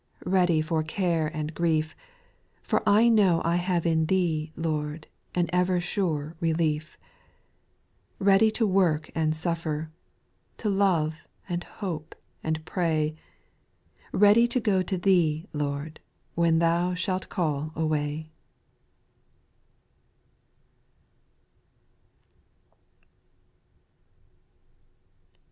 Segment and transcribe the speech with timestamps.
[0.25, 1.93] Ready for care and grie^
[2.63, 6.97] For I know I have in Thee, Lord, An ever sure relief;
[8.17, 8.27] 12.
[8.27, 9.91] Ready to work and suffer.
[10.57, 13.13] To love, and hope, and pray;
[14.11, 15.99] Ready to go to Thee, Lord,
[16.33, 18.23] When Thou shalt call away.